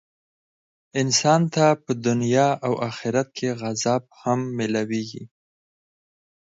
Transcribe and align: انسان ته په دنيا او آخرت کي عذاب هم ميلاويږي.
انسان 1.01 1.41
ته 1.53 1.65
په 1.83 1.91
دنيا 2.07 2.49
او 2.65 2.73
آخرت 2.89 3.27
کي 3.37 3.47
عذاب 3.67 4.03
هم 4.21 4.39
ميلاويږي. 4.57 5.23